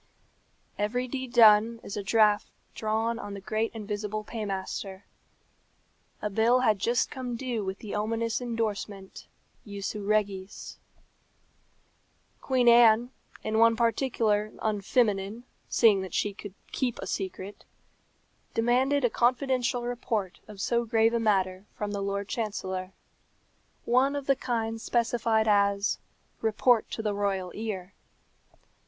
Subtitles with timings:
[0.79, 5.05] Every deed done is a draft drawn on the great invisible paymaster.
[6.23, 9.27] A bill had just come due with the ominous endorsement,
[9.63, 10.79] Jussu regis.
[12.41, 13.11] Queen Anne,
[13.43, 17.63] in one particular unfeminine, seeing that she could keep a secret,
[18.55, 22.91] demanded a confidential report of so grave a matter from the Lord Chancellor
[23.85, 25.99] one of the kind specified as
[26.41, 27.93] "report to the royal ear."